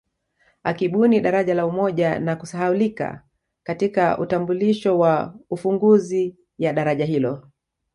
[0.69, 3.23] Akibuni daraja la Umoja na kusahaulika
[3.63, 7.51] katika utambulisho wa ufunguzi ya daraja hilo